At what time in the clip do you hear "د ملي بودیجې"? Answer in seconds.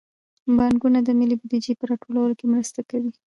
1.03-1.73